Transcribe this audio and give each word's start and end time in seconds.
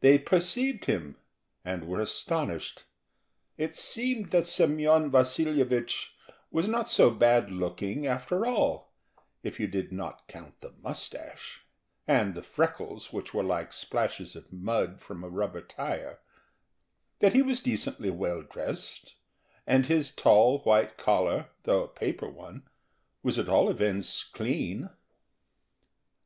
They 0.00 0.18
perceived 0.18 0.86
him, 0.86 1.18
and 1.62 1.86
were 1.86 2.00
astonished. 2.00 2.84
It 3.58 3.76
seemed 3.76 4.30
that 4.30 4.46
Semyon 4.46 5.10
Vasilyevich 5.10 6.14
was 6.50 6.66
not 6.66 6.88
so 6.88 7.10
bad 7.10 7.50
looking 7.50 8.06
after 8.06 8.46
all, 8.46 8.94
if 9.42 9.60
you 9.60 9.66
did 9.66 9.92
not 9.92 10.26
count 10.26 10.58
the 10.62 10.72
moustache, 10.82 11.66
and 12.06 12.34
the 12.34 12.42
freckles 12.42 13.12
which 13.12 13.34
were 13.34 13.42
like 13.42 13.74
splashes 13.74 14.34
of 14.34 14.50
mud 14.50 15.02
from 15.02 15.22
a 15.22 15.28
rubber 15.28 15.60
tyre, 15.60 16.18
that 17.18 17.34
he 17.34 17.42
was 17.42 17.60
decently 17.60 18.08
well 18.08 18.40
dressed, 18.40 19.16
and 19.66 19.84
his 19.84 20.12
tall 20.14 20.60
white 20.60 20.96
collar, 20.96 21.50
though 21.64 21.82
a 21.84 21.88
paper 21.88 22.30
one, 22.30 22.62
was 23.22 23.38
at 23.38 23.50
all 23.50 23.68
events 23.68 24.24
clean. 24.24 24.88